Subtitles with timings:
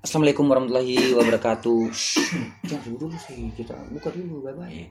[0.00, 1.92] Assalamualaikum warahmatullahi wabarakatuh.
[1.92, 2.24] Shh,
[2.72, 4.88] Jangan dulu dulu sih kita buka dulu bye bye.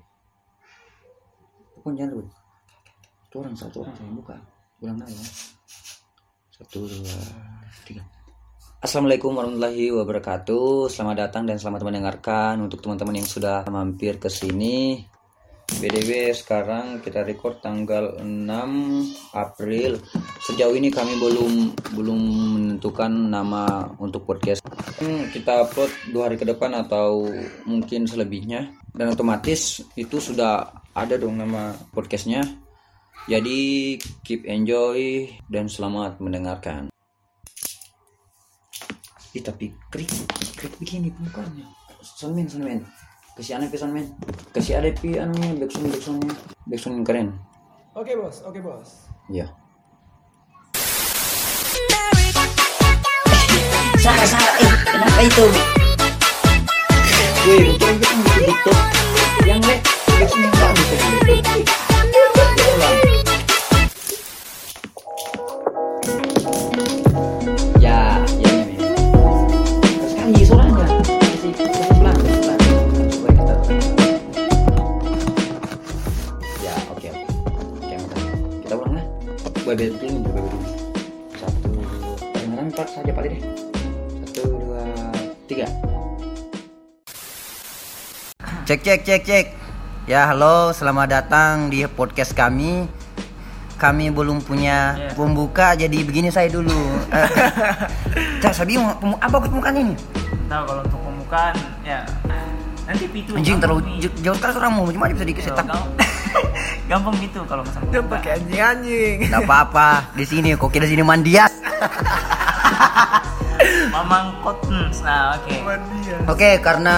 [1.73, 2.25] Pokoknya jangan dulu.
[3.25, 4.35] Satu orang satu orang saya buka.
[4.85, 5.27] Ulang lagi ya.
[6.61, 7.17] Satu dua
[7.89, 8.05] tiga.
[8.85, 10.93] Assalamualaikum warahmatullahi wabarakatuh.
[10.93, 15.09] Selamat datang dan selamat mendengarkan untuk teman-teman yang sudah mampir ke sini.
[15.77, 18.25] BDW sekarang kita record tanggal 6
[19.37, 20.01] April.
[20.41, 21.53] Sejauh ini kami belum
[21.93, 22.19] belum
[22.57, 24.65] menentukan nama untuk podcast.
[24.97, 27.29] Hmm, kita upload dua hari ke depan atau
[27.69, 32.41] mungkin selebihnya dan otomatis itu sudah ada dong nama podcastnya.
[33.29, 36.89] Jadi keep enjoy dan selamat mendengarkan.
[39.37, 40.09] Ih tapi krik
[40.57, 41.69] krik begini mukanya.
[42.01, 42.81] Sonmen sonmen
[43.39, 44.03] kasih aneh pesan men
[44.51, 46.35] kasih ada pi anunya backsound backsoundnya
[46.67, 47.27] backsound yang keren
[47.95, 49.07] Oke bos, oke bos.
[49.31, 49.47] ya
[53.99, 55.45] Sarah, Sarah, eh, kenapa itu?
[57.47, 58.58] wih bukan kita
[79.79, 80.59] beda dulu
[81.39, 81.71] satu
[82.35, 83.41] kedengeran empat saja paling deh
[84.27, 84.83] satu dua
[85.47, 85.71] tiga.
[88.67, 89.45] Cek cek cek cek.
[90.03, 92.91] Ya halo selamat datang di podcast kami.
[93.79, 95.15] Kami belum punya Iya.
[95.15, 96.75] pembuka jadi begini saya dulu.
[98.43, 99.95] Cak, pemu- apa pembukaan ini?
[100.51, 101.55] Tahu kalau untuk pembukaan
[101.87, 102.03] ya
[102.83, 103.31] nanti pitu.
[103.31, 103.87] anjing terlalu
[104.19, 104.91] jauh, sekali suaramu.
[104.91, 105.71] Gimana bisa dikasih Tuh, tak
[106.29, 107.87] gampang- Gampang gitu kalau misalnya.
[107.87, 108.13] Dia pembukaan.
[108.15, 109.15] pakai anjing-anjing.
[109.25, 111.53] Nggak apa-apa di sini kok kira sini mandias
[113.89, 114.89] Mamang Cotton.
[115.01, 115.53] Nah, oke.
[115.59, 116.15] Mandia.
[116.25, 116.95] oke karena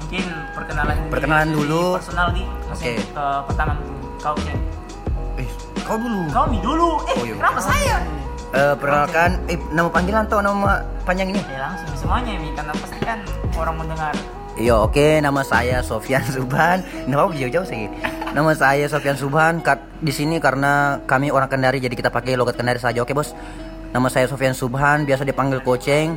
[0.00, 1.84] Mungkin perkenalan di- Perkenalan di dulu.
[1.94, 2.42] personal di.
[2.66, 2.92] Oke.
[2.96, 3.72] Ke pertama
[4.18, 4.60] kau Ceng.
[5.36, 5.48] eh
[5.82, 6.90] kau dulu Kau mi dulu.
[7.04, 7.34] Eh, Oh, iya.
[7.36, 7.96] kenapa saya?
[8.48, 12.96] Eh, perkenalkan eh nama panggilan atau nama panjang ini Ya langsung semuanya mi karena pasti
[12.98, 13.20] kan
[13.54, 14.14] orang mendengar.
[14.54, 16.80] Iya oke nama saya Sofyan Subhan.
[17.04, 17.86] Nama apa jauh-jauh sih?
[18.38, 19.58] Nama saya Sofyan Subhan.
[19.66, 23.02] Kat, di sini karena kami orang Kendari jadi kita pakai logat Kendari saja.
[23.02, 23.34] Oke bos.
[23.90, 25.02] Nama saya Sofyan Subhan.
[25.02, 26.14] Biasa dipanggil Koceng.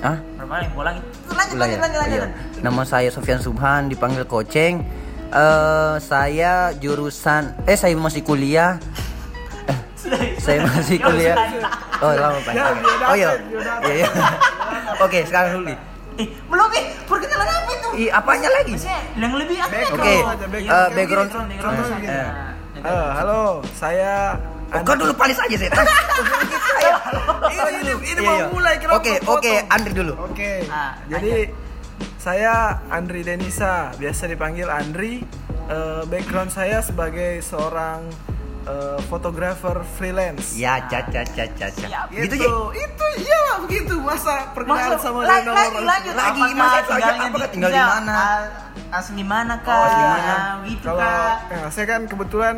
[0.00, 0.16] Hah?
[0.40, 1.80] Lanjut, lanjut, ya?
[1.84, 2.20] lanjut, Iya.
[2.24, 2.30] lanjut.
[2.64, 3.92] Nama saya Sofyan Subhan.
[3.92, 4.80] Dipanggil Koceng.
[5.36, 8.80] Eh saya jurusan eh saya masih kuliah.
[9.68, 9.78] Eh,
[10.48, 11.36] saya masih kuliah.
[12.00, 12.56] Oh lama pak.
[12.56, 12.72] Dia
[13.04, 13.30] Oh iya.
[13.84, 14.08] Iya iya.
[15.04, 15.89] Oke sekarang dulu.
[16.20, 16.28] Nih.
[16.46, 17.88] Belum eh, perkenalan apa itu?
[17.96, 18.72] Ih apanya lagi?
[18.76, 19.72] Maksudnya yang lebih apa?
[19.72, 20.70] Background Oke, background.
[20.70, 21.28] eh, background.
[21.30, 22.34] background, background.
[22.80, 23.40] Eh, halo,
[23.72, 24.12] saya
[24.70, 25.82] Oh, kau dulu palis aja setan.
[25.82, 28.46] ini, ini, ini Iya, iya.
[28.46, 30.14] mau mulai kenapa Oke, oke, Andri dulu.
[30.22, 30.62] Oke.
[30.70, 31.50] Ah, Jadi
[32.14, 32.52] saya
[32.86, 35.26] Andri Denisa, biasa dipanggil Andri.
[35.66, 38.06] Eh, background saya sebagai seorang
[38.62, 40.52] eh, fotografer freelance.
[40.54, 41.86] Ya, caca, caca, caca.
[42.08, 42.50] Gitu itu, ya.
[42.76, 46.14] itu iya begitu masa perkenalan sama lanjut, dengan lanjut.
[46.14, 48.14] Lagi, masa tinggalnya apakah di- tinggal di mana?
[48.90, 49.70] Asli mana kak?
[49.70, 50.34] Oh, asli mana?
[50.66, 51.36] Gitu Kalau kak.
[51.46, 52.56] ya, saya kan kebetulan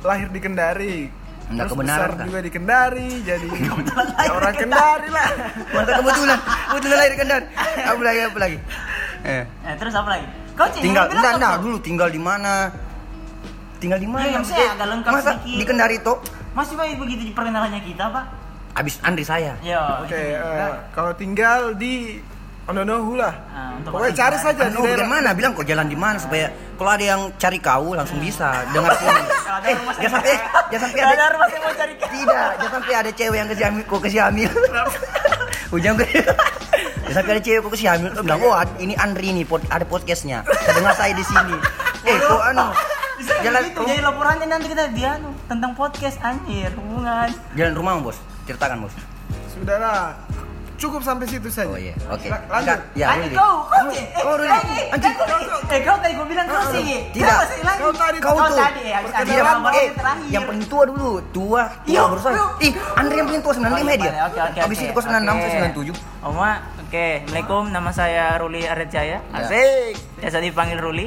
[0.00, 0.96] lahir di Kendari.
[1.44, 3.46] Enggak Terus kebenaran, besar juga di Kendari, jadi
[4.24, 5.28] ya orang Kendari lah.
[5.76, 7.46] Masa kebetulan, kebetulan lahir Kendari.
[7.84, 8.58] Apa lagi, apa lagi?
[9.24, 10.28] Eh, Eh, terus apa lagi?
[10.52, 12.68] Kau tinggal, enggak, enggak, dulu tinggal di mana?
[13.84, 14.24] Tinggal di mana?
[14.24, 15.58] Iya, maksudnya agak lengkap Masa sedikit.
[15.60, 16.16] di Kendari toh?
[16.50, 18.24] Masih baik begitu perkenalannya kita pak?
[18.74, 19.52] Abis Andri saya.
[19.60, 20.00] Ya.
[20.00, 20.40] Oke, itu.
[20.40, 22.18] eh, kalau tinggal di
[22.64, 23.34] Ononohu lah.
[23.52, 25.04] Nah, untuk Pokoknya cari saja di daerah.
[25.04, 25.28] bagaimana?
[25.36, 29.20] Bilang kok jalan di mana supaya kalau ada yang cari kau langsung bisa dengar sini.
[29.20, 30.34] Kalau ada eh, rumah jangan sampai,
[30.72, 32.08] jangan sampai ada ada rumah sakit mau cari kak.
[32.08, 34.50] Tidak, jangan sampai ada cewek yang kasih hamil, kok kasih hamil.
[35.70, 36.08] Ujang gue.
[37.04, 38.10] Jangan sampai ada cewek kok kasih hamil.
[38.16, 40.40] Bilang, oh ini Andri nih, ada podcastnya.
[40.64, 41.56] Dengar saya di sini.
[42.04, 42.72] Eh, kok anu?
[43.14, 47.30] Bisa Jalan, gitu, jadi laporannya nanti kita dia anu, tentang podcast anjir hubungan.
[47.52, 48.18] jalan rumah bos.
[48.44, 48.94] Ceritakan bos.
[49.48, 50.18] Sudahlah.
[50.74, 51.70] Cukup sampai situ saja.
[51.70, 52.26] Oh iya, oke.
[52.26, 52.78] La- Lanjut.
[52.92, 53.30] Ya, Ruli.
[53.30, 53.86] kau, kau.
[53.88, 54.50] Eh, Oh, Ruli.
[54.50, 55.38] eh, kau,
[55.70, 56.82] eh, kau tadi gua bilang kau sih.
[57.14, 57.36] Tidak.
[57.46, 57.62] Sih?
[57.62, 58.58] Kau tadi Kau Oh, tuh.
[58.58, 59.88] tadi ya, laporan eh,
[60.28, 61.22] yang paling tua dulu.
[61.30, 62.44] Tua, Iya, tua iya.
[62.60, 64.12] Ih, Andri yang paling tua 95 ya dia.
[64.26, 65.54] Oke, oke, Habis itu kau 96, saya Oke.
[65.54, 65.94] 97.
[66.26, 66.50] Oma,
[66.82, 67.06] oke.
[67.22, 69.06] Assalamualaikum, nama saya Ruli Arjaya.
[69.14, 69.18] Ya.
[69.32, 69.94] Asik.
[70.18, 71.06] Biasa dipanggil Ruli.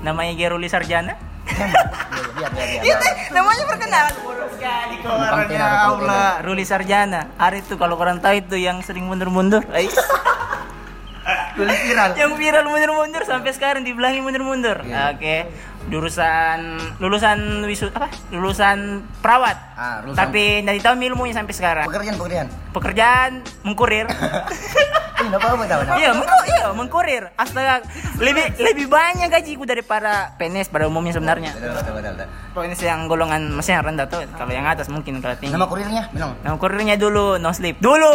[0.00, 1.14] Namanya G Ruli Sarjana.
[1.56, 2.84] Biar, biar, biar.
[2.84, 4.14] Itu namanya perkenalan.
[4.18, 6.30] Bodoh sekali kau orangnya, Allah.
[6.40, 7.32] Ruli Sarjana.
[7.36, 9.64] Ari itu kalau kurang tahu itu yang sering mundur-mundur.
[11.56, 12.12] Viral.
[12.14, 14.84] yang viral mundur-mundur sampai sekarang dibilangin mundur-mundur.
[14.84, 15.16] Iya.
[15.16, 15.36] Oke.
[15.86, 16.58] Lulusan
[16.98, 18.10] lulusan wisud apa?
[18.28, 19.56] Lulusan perawat.
[19.72, 21.86] Ah, lulusan- Tapi dari tahu ilmunya sampai sekarang.
[21.88, 22.46] Pekerjaan pekerjaan.
[22.70, 23.30] Pekerjaan
[23.64, 24.06] mengkurir.
[25.16, 25.56] Ini tahu?
[25.96, 27.22] Iya, mengku iya, mengkurir.
[27.40, 27.80] Astaga,
[28.20, 31.56] lebih lebih banyak gajiku daripada PNS pada umumnya sebenarnya.
[31.56, 32.12] Betul betul betul.
[32.20, 32.28] betul.
[32.52, 34.20] PNS yang golongan yang rendah tuh.
[34.36, 35.56] Kalau yang atas mungkin kalau tinggi.
[35.56, 36.32] Nama kurirnya bilang.
[36.44, 37.80] Nama kurirnya dulu no sleep.
[37.80, 38.14] Dulu.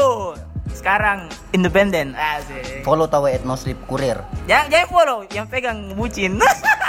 [0.72, 2.16] Sekarang independen.
[2.16, 2.86] Asik.
[2.86, 4.22] Follow tahu at no sleep kurir.
[4.46, 6.38] Jangan jangan follow, yang pegang bucin.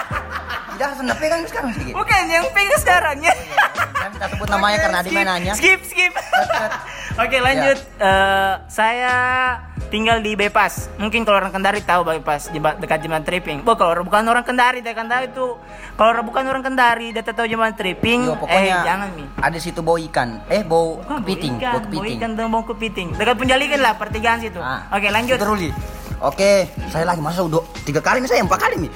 [0.72, 1.94] Tidak sudah pegang sekarang sedikit.
[1.96, 3.34] Bukan yang pegang sekarang ya.
[4.02, 5.52] Saya minta sebut namanya karena ada yang nanya.
[5.54, 6.10] Skip, skip.
[7.22, 7.78] Oke, lanjut.
[8.02, 9.14] Eh, saya
[9.88, 10.90] tinggal di Bepas.
[10.98, 13.58] Mungkin kalau orang Kendari tahu Bepas dekat Jembatan Tripping.
[13.62, 15.54] Oh, kalau bukan orang Kendari, dekat Kendari itu
[15.94, 18.26] kalau bukan orang Kendari, dia tahu Jembatan Tripping.
[18.26, 19.26] Yo, eh, pokoknya jangan nih.
[19.38, 20.42] ada situ bau ikan.
[20.50, 22.16] Eh bau Bukan, kepiting, ikan, bau kepiting.
[22.18, 23.08] ikan dan bau kepiting.
[23.14, 24.58] Dekat penjalikan lah, pertigaan situ.
[24.58, 25.38] Ah, Oke, lanjut.
[25.38, 25.70] Situ Ruli.
[26.18, 28.90] Oke, saya lagi masa udah tiga kali nih saya empat kali nih.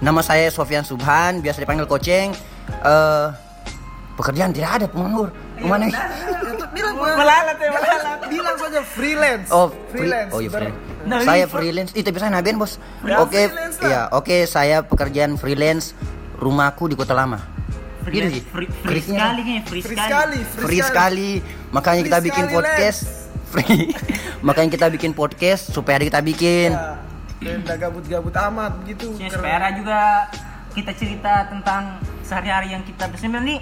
[0.00, 2.32] Nama saya Sofian Subhan, biasa dipanggil Koceng.
[2.84, 3.26] Eh
[4.14, 5.28] pekerjaan tidak ada penganggur.
[5.54, 5.86] Ke mana?
[6.70, 8.18] bilang Melalat ya, melalat.
[8.26, 10.78] bilang saja freelance Oh, free, freelance oh iya freelance.
[11.02, 11.90] Nah, saya ini- freelance.
[11.92, 12.78] Itu bisa naben bos.
[13.02, 13.88] Ya, Oke, freelance lah.
[13.88, 15.92] iya, oke saya pekerjaan freelance.
[16.36, 17.36] Rumahku di Kota Lama.
[18.02, 18.42] Gitu sih.
[18.42, 19.18] Free, free Keriknya.
[19.20, 20.38] sekali kayaknya, free, free sekali.
[20.40, 21.30] sekali Free sekali.
[21.70, 23.00] Makanya kita Free bikin sekali, podcast.
[23.44, 23.82] Free.
[24.46, 26.70] Makanya kita bikin podcast supaya ada kita bikin.
[27.40, 30.28] ya, gabut-gabut amat gitu Ya, supaya juga
[30.70, 33.58] kita cerita tentang sehari-hari yang kita bersama nih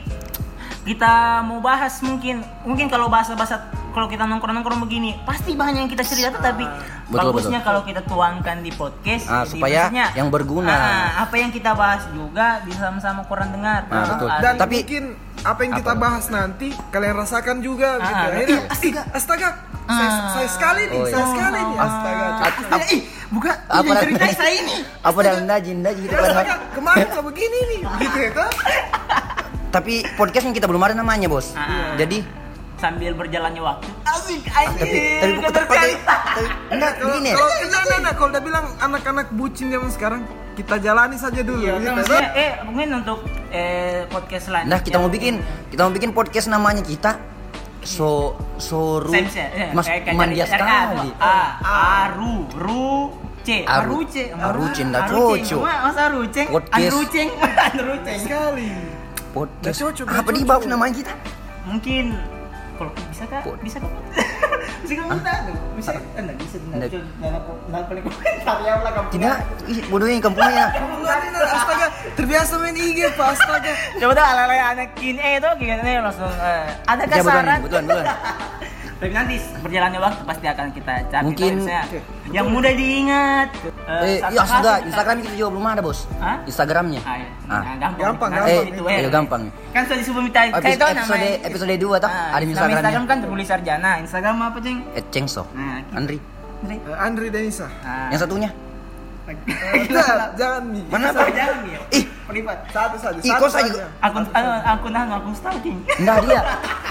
[0.80, 6.02] kita mau bahas mungkin mungkin kalau bahasa-bahasa kalau kita nongkrong-nongkrong begini pasti banyak yang kita
[6.02, 6.62] cerita tapi
[7.04, 7.66] Betul, bagusnya betul.
[7.66, 10.70] kalau kita tuangkan di podcast Ah, jadi supaya maksudnya, yang berguna.
[10.70, 10.84] ah,
[11.20, 14.28] apa yang kita bahas juga bisa sama-sama kurang dengar Ah, betul.
[14.28, 15.04] Ah, dan Tapi- mungkin
[15.40, 16.00] apa yang kita Apa?
[16.00, 19.48] bahas nanti kalian rasakan juga Ah, gitu akhirnya astaga astaga
[19.88, 20.30] saya, Ah.
[20.30, 21.10] saya sekali nih Oh, iya.
[21.10, 22.26] saya sekali nih astaga
[22.68, 26.24] ap- ih bukan apa ini cerita saya ini Apa dalam daji daji gitu kan.
[26.24, 28.50] astaga kemarin kok begini nih gitu ya kan
[29.68, 31.52] Tapi podcast yang kita belum ada namanya, Bos.
[31.52, 31.92] Ah.
[31.94, 32.24] Jadi
[32.78, 35.92] sambil berjalannya waktu asik tapi anjing tapi tapi, sekali.
[35.98, 37.30] tapi enggak kalau begini.
[37.34, 40.22] kalau enggak enggak, kalau udah bilang anak-anak bucin zaman sekarang
[40.54, 43.18] kita jalani saja dulu Iya, gitu, maksudnya, eh mungkin untuk
[43.50, 44.70] eh, podcast selanjutnya.
[44.70, 47.18] Nah, kita mau bikin kita mau bikin podcast namanya kita
[47.82, 49.46] so soru Sense ya?
[49.50, 50.54] Iya, Mas mandia tuh.
[50.54, 51.08] sekali.
[51.18, 51.38] A,
[52.06, 52.94] Aru, Ru,
[53.42, 54.06] C, Aru.
[54.06, 55.42] Aruce, Aruce, ndak Aruceng.
[55.42, 55.60] cocok.
[55.66, 56.78] Mas- Mas Aruceng, Podcast.
[56.78, 57.28] Andruceng,
[57.66, 58.18] Andruceng.
[58.22, 58.70] sekali
[59.30, 59.62] Podcast.
[59.62, 60.48] Nggak cocok, Apa cocok.
[60.48, 61.12] bab namanya kita?
[61.64, 62.04] Mungkin
[62.74, 63.90] kalau bisa kak, Pod- bisa kak,
[64.86, 65.10] bisa bisa,
[65.74, 66.90] bisa, enggak bisa, enggak enggak.
[68.00, 69.08] komentar ya lah kamu.
[69.10, 69.36] Tidak,
[69.88, 70.16] bodohnya
[71.26, 73.72] ini astaga terbiasa main IG pak astaga.
[73.96, 75.50] Coba dah ala-ala anak kini eh itu
[76.00, 77.58] langsung eh, ada Ya, kasaran.
[78.98, 81.82] Tapi nanti berjalannya waktu pasti akan kita cari Mungkin- misalnya,
[82.30, 83.48] yang mudah diingat.
[83.88, 84.60] Eh, iya, kasus sudah.
[84.76, 86.00] kita- Instagram kita juga belum ada, Bos.
[86.18, 86.36] Hah?
[86.44, 87.00] Instagramnya.
[87.02, 87.28] Ah, iya.
[87.42, 87.48] Ah.
[87.48, 87.98] Nah, gampang.
[87.98, 88.66] Gampang, gampang.
[88.68, 89.42] itu, Eh, iya, gampang.
[89.72, 91.48] Kan sudah disebut minta Episode, kayak tahu episode, namanya.
[91.48, 92.76] episode 2 tuh Ah, ada Instagramnya.
[92.76, 93.90] Instagram kan tulis sarjana.
[93.98, 94.78] Instagram apa, Ceng?
[94.92, 95.42] Eh, Cengso.
[95.50, 96.18] Nah, Andri.
[96.58, 96.74] Andre.
[96.76, 98.10] Eh, Andri Denisa Ah.
[98.10, 98.50] Yang satunya?
[99.28, 99.36] Eh,
[100.40, 101.80] jangan nih Mana Apa jangan ya?
[101.92, 102.58] Ih, Privat.
[102.68, 103.84] satu saja Ih, saya saja.
[104.00, 105.78] Akun akun anu, akun stalking.
[105.94, 106.40] enggak dia.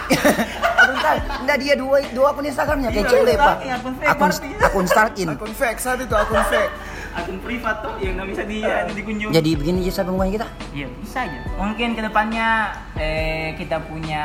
[0.87, 3.41] Bentar, enggak dia dua dua akun Instagramnya kayak Iya, cewek, Pak.
[3.43, 5.27] stalking, akun Akun akun stalking.
[5.29, 6.71] akun fake satu itu akun fake
[7.17, 8.61] Akun privat tuh yang nggak bisa di
[8.93, 9.33] dikunjungi.
[9.33, 10.47] Jadi begini aja pembukaan kita.
[10.71, 11.39] Iya bisa aja.
[11.57, 12.47] Mungkin ke depannya
[12.93, 14.23] eh, kita punya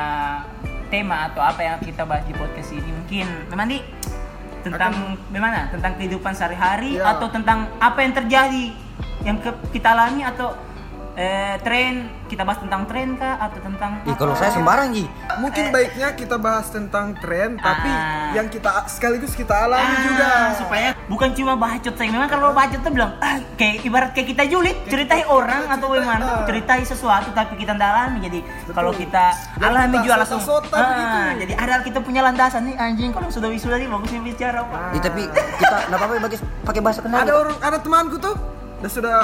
[0.87, 3.81] tema atau apa yang kita bahas di podcast ini mungkin memang di
[4.61, 4.93] tentang
[5.27, 7.17] bagaimana tentang kehidupan sehari-hari Ya.
[7.17, 8.67] atau tentang apa yang terjadi
[9.23, 10.53] yang ke- kita alami atau
[11.15, 11.95] eh, tren.
[12.25, 14.17] Kita bahas tentang tren kah atau tentang Ih, apa?
[14.17, 15.05] kalau saya sembarang, Ji.
[15.37, 18.33] mungkin baiknya kita bahas tentang tren tapi Ah.
[18.33, 20.31] yang kita sekaligus kita alami Ah, juga.
[20.57, 24.43] supaya bukan cuma bacot saya memang kalau bacot tuh bilang ah, kayak ibarat kayak kita
[24.47, 28.19] julid ceritai orang atau bagaimana ceritai sesuatu tapi kita tidak alami.
[28.23, 28.39] Jadi
[28.71, 29.25] kalau kita
[29.59, 31.19] alami kita juga langsung ah, begitu.
[31.39, 33.11] jadi ada kita punya landasan nih anjing.
[33.11, 34.61] Kalau sudah wisuda nih bagusnya bicara.
[34.63, 37.23] Pak Ih, tapi kita enggak apa-apa pakai pakai bahasa kendari.
[37.23, 38.35] ada orang ada temanku tuh
[38.83, 39.15] udah sudah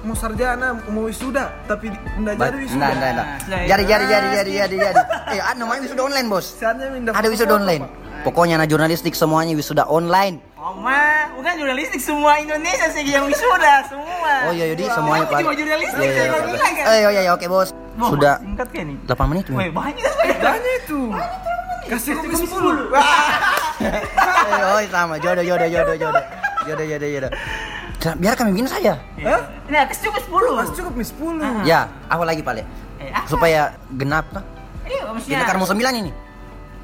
[0.00, 3.26] mau sarjana mau wisuda tapi enggak Ba- jadi wisuda Enggak, enggak, enggak.
[3.26, 4.94] Nah, Jadi, jadi, jadi, jadi, jadi, jadi.
[5.28, 6.46] Eh, ada namanya wisuda online, Bos.
[7.10, 7.82] Ada wisuda online.
[8.20, 10.38] Pokoknya anak jurnalistik semuanya wisuda online.
[10.54, 15.32] oh ma bukan jurnalistik semua Indonesia sih yang wisuda semua Oh iya, jadi semuanya Aku
[15.32, 15.40] Pak.
[15.40, 16.40] cuma jurnalistik Iya, iya, iya.
[16.44, 17.72] bilang kan Eh, iya, iya, oke, Bos.
[17.96, 19.44] Wah, Sudah singkat kayak nih 8 menit.
[19.48, 21.00] Wih, banyak Banyak itu
[21.88, 22.76] kasih kopi kopi sepuluh
[23.80, 25.16] Eh, oh, sama.
[25.16, 26.24] Jodoh, jodoh, jodoh, jodoh.
[26.62, 27.32] Jodoh, jodoh, jodoh.
[28.00, 28.96] Nah, Biar kami bikin saja.
[28.96, 29.40] Hah?
[29.62, 31.62] ini kasih cukup sepuluh Mas cukup nih sepuluh Ah.
[31.62, 32.52] Ya, apa lagi, Pak?
[32.54, 32.62] Le?
[32.98, 33.26] eh, apa?
[33.26, 33.60] Supaya
[33.92, 34.26] genap,
[34.84, 36.12] iya maksudnya Kita kan mau 9 ini.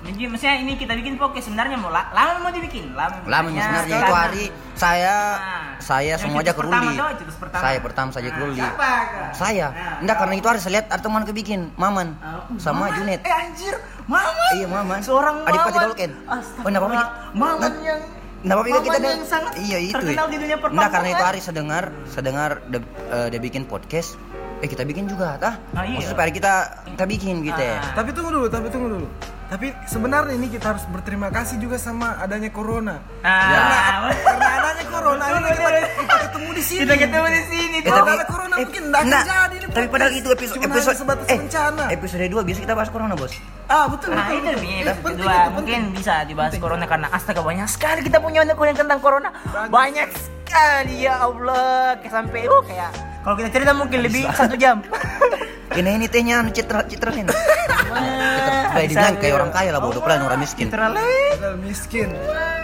[0.06, 3.26] Jadi maksudnya ini kita bikin podcast sebenarnya mau la- lama mau dibikin lama.
[3.26, 7.58] Lama sebenarnya itu hari saya Nah, saya yang semua aja cetus ke pertama.
[7.58, 8.60] Saya pertama saja ke Nah, Ruli.
[8.60, 9.30] siapa, Kak?
[9.34, 9.66] Saya.
[9.68, 12.14] Nah, Enggak karena itu hari saya lihat ada teman kebikin, Maman.
[12.22, 12.94] Ah, Sama Maman?
[12.94, 13.20] Junet.
[13.20, 13.74] Eh anjir,
[14.06, 14.52] Maman.
[14.54, 14.98] Iya, Maman.
[15.02, 15.72] Seorang Maman.
[15.74, 16.10] Dolken.
[16.22, 16.62] Astagfirullah.
[16.62, 17.04] Oh, enggak apa-apa.
[17.34, 18.00] Maman Nah, yang
[18.42, 19.94] Enggak apa-apa kita yang sangat Iya itu.
[19.96, 24.18] terkenal di dunia Enggak karena itu hari sedengar sedengar dia, eh, dia bikin podcast.
[24.56, 25.60] Eh kita bikin juga, tah?
[25.72, 26.00] Ah, iya.
[26.00, 26.52] Maksudnya supaya kita
[26.88, 27.76] kita bikin gitu ya.
[27.76, 27.92] Ah.
[27.94, 29.08] Tapi tunggu dulu, tapi tunggu dulu.
[29.46, 32.98] Tapi sebenarnya ini kita harus berterima kasih juga sama adanya corona.
[33.20, 33.76] Ah, Karena,
[34.16, 36.80] karena adanya corona ini kita, kita ketemu di sini.
[36.82, 37.76] Kita ketemu di sini.
[37.76, 39.04] Eh, Kalau tapi- ada corona eh, mungkin enggak.
[39.04, 39.45] ini
[39.76, 41.84] Tapi padahal itu episode Cuma episode sebatas eh, bencana.
[41.92, 43.32] episode 2 biasa kita bahas corona, Bos.
[43.68, 44.40] Ah betul Nah betul.
[44.40, 45.98] itu Eh, episode penting, mungkin penting.
[46.00, 49.28] bisa dibahas corona karena astaga banyak sekali kita punya undang tentang corona
[49.68, 52.90] banyak sekali ya Allah kayak sampai uh kayak
[53.26, 54.80] kalau kita cerita mungkin lebih satu jam.
[55.76, 57.28] Ini ini tehnya anu citra citra ini.
[57.28, 60.72] Citra dibilang kayak orang kaya lah bodoh pelan orang miskin.
[60.72, 61.36] Citra lain.
[61.36, 62.08] Padahal miskin.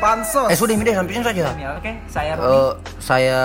[0.00, 0.48] Pansos.
[0.48, 1.52] Eh sudah ini deh sampai saja.
[1.60, 2.32] Ya, Oke, saya
[3.02, 3.40] saya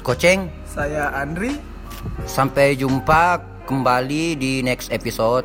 [0.00, 1.75] Koceng Saya Andri
[2.24, 5.44] sampai jumpa kembali di next episode.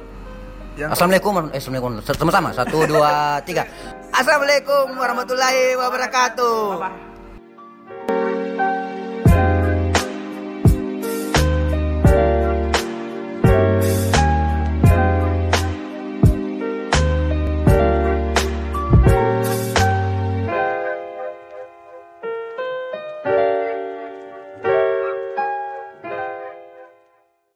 [0.79, 1.99] yang Assalamualaikum, eh, assalamualaikum.
[2.05, 3.11] Sama-sama, satu, dua,
[3.47, 3.67] tiga.
[4.15, 7.10] Assalamualaikum warahmatullahi wabarakatuh.